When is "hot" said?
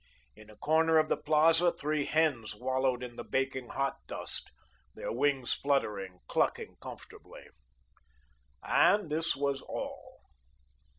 3.69-3.97